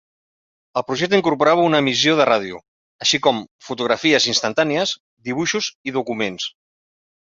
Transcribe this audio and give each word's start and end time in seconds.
El 0.79 0.85
projecte 0.87 1.19
incorporava 1.21 1.65
una 1.69 1.81
emissió 1.83 2.17
de 2.21 2.27
ràdio, 2.31 2.63
així 3.07 3.21
com 3.29 3.45
fotografies 3.69 4.31
instantànies, 4.35 4.99
dibuixos 5.33 5.75
i 5.93 5.99
documents. 6.03 6.55